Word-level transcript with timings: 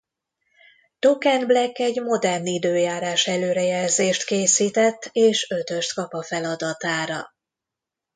Token 0.99 1.45
Black 1.45 1.79
egy 1.79 2.01
modern 2.01 2.45
időjárás-előrejelzést 2.45 4.25
készített 4.25 5.09
és 5.11 5.49
ötöst 5.49 5.93
kap 5.93 6.13
a 6.13 6.23
feladatára. 6.23 7.33